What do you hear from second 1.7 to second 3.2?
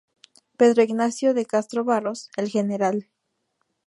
Barros, el Gral.